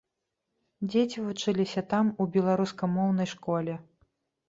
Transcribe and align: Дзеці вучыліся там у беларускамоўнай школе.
Дзеці 0.93 1.25
вучыліся 1.27 1.85
там 1.93 2.05
у 2.21 2.29
беларускамоўнай 2.39 3.33
школе. 3.37 3.73